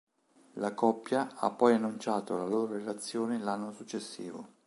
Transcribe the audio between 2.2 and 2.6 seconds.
la